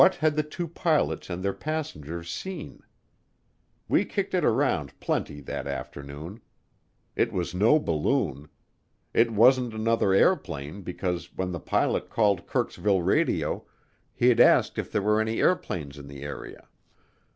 What 0.01 0.15
had 0.15 0.35
the 0.35 0.41
two 0.41 0.67
pilots 0.67 1.29
and 1.29 1.43
their 1.45 1.53
passenger 1.53 2.23
seen? 2.23 2.81
We 3.87 4.03
kicked 4.03 4.33
it 4.33 4.43
around 4.43 4.99
plenty 4.99 5.41
that 5.41 5.67
afternoon. 5.67 6.41
It 7.15 7.31
was 7.31 7.53
no 7.53 7.77
balloon. 7.77 8.49
It 9.13 9.29
wasn't 9.31 9.75
another 9.75 10.11
airplane 10.11 10.81
because 10.81 11.31
when 11.35 11.51
the 11.51 11.59
pilot 11.59 12.09
called 12.09 12.47
Kirksville 12.47 13.03
Radio 13.05 13.65
he'd 14.15 14.39
asked 14.39 14.79
if 14.79 14.91
there 14.91 15.03
were 15.03 15.21
any 15.21 15.39
airplanes 15.39 15.99
in 15.99 16.07
the 16.07 16.23
area. 16.23 16.67